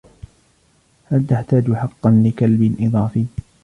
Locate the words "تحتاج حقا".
1.27-2.21